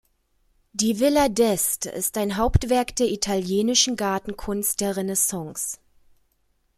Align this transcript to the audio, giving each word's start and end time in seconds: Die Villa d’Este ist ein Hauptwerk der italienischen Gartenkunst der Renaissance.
Die 0.73 0.99
Villa 0.99 1.29
d’Este 1.29 1.91
ist 1.91 2.17
ein 2.17 2.35
Hauptwerk 2.37 2.95
der 2.95 3.11
italienischen 3.11 3.95
Gartenkunst 3.97 4.81
der 4.81 4.97
Renaissance. 4.97 5.77